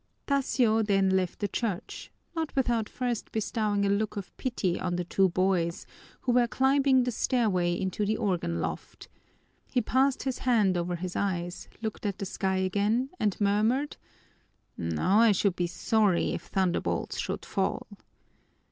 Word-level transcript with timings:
Tasio 0.25 0.81
then 0.83 1.11
left 1.11 1.37
the 1.41 1.47
church, 1.47 2.09
not 2.35 2.55
without 2.55 2.89
first 2.89 3.31
bestowing 3.31 3.85
a 3.85 3.89
look 3.89 4.17
of 4.17 4.35
pity 4.35 4.79
on 4.79 4.95
the 4.95 5.03
two 5.03 5.29
boys, 5.29 5.85
who 6.21 6.31
were 6.31 6.47
climbing 6.47 7.03
the 7.03 7.11
stairway 7.11 7.79
into 7.79 8.03
the 8.03 8.17
organ 8.17 8.59
loft. 8.61 9.09
He 9.71 9.79
passed 9.79 10.23
his 10.23 10.39
hand 10.39 10.75
over 10.75 10.95
his 10.95 11.15
eyes, 11.15 11.67
looked 11.83 12.07
at 12.07 12.17
the 12.17 12.25
sky 12.25 12.55
again, 12.57 13.11
and 13.19 13.39
murmured, 13.39 13.97
"Now 14.75 15.19
I 15.19 15.33
should 15.33 15.55
be 15.55 15.67
sorry 15.67 16.31
if 16.33 16.45
thunderbolts 16.45 17.19
should 17.19 17.45
fall." 17.45 17.85